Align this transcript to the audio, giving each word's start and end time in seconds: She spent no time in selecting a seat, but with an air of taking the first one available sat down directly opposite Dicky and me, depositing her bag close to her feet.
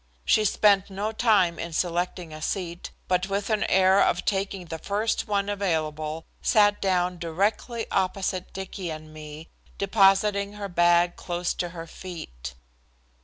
She 0.25 0.45
spent 0.45 0.89
no 0.89 1.11
time 1.11 1.59
in 1.59 1.73
selecting 1.73 2.33
a 2.33 2.41
seat, 2.41 2.89
but 3.07 3.27
with 3.27 3.51
an 3.51 3.63
air 3.65 4.01
of 4.03 4.25
taking 4.25 4.65
the 4.65 4.79
first 4.79 5.27
one 5.27 5.47
available 5.47 6.25
sat 6.41 6.81
down 6.81 7.19
directly 7.19 7.85
opposite 7.91 8.51
Dicky 8.51 8.89
and 8.89 9.13
me, 9.13 9.49
depositing 9.77 10.53
her 10.53 10.69
bag 10.69 11.17
close 11.17 11.53
to 11.53 11.69
her 11.69 11.85
feet. 11.85 12.55